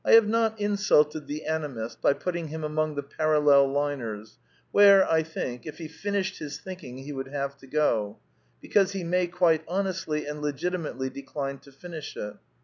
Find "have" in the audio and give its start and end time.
0.13-0.27, 7.27-7.55